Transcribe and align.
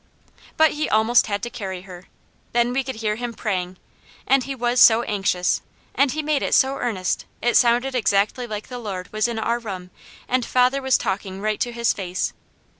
But 0.57 0.71
he 0.71 0.89
almost 0.89 1.27
had 1.27 1.43
to 1.43 1.51
carry 1.51 1.81
her. 1.83 2.05
Then 2.53 2.73
we 2.73 2.83
could 2.83 2.95
hear 2.95 3.17
him 3.17 3.35
praying, 3.35 3.77
and 4.25 4.43
he 4.45 4.55
was 4.55 4.81
so 4.81 5.03
anxious, 5.03 5.61
and 5.93 6.11
he 6.11 6.23
made 6.23 6.41
it 6.41 6.55
so 6.55 6.77
earnest 6.79 7.25
it 7.39 7.55
sounded 7.55 7.93
exactly 7.93 8.47
like 8.47 8.67
the 8.67 8.79
Lord 8.79 9.13
was 9.13 9.27
in 9.27 9.37
our 9.37 9.59
room 9.59 9.91
and 10.27 10.43
father 10.43 10.81
was 10.81 10.97
talking 10.97 11.39
right 11.39 11.59
to 11.59 11.71
His 11.71 11.93
face. 11.93 12.33